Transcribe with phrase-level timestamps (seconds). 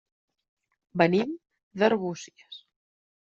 [1.01, 1.35] Venim
[1.83, 2.63] d'Arbúcies.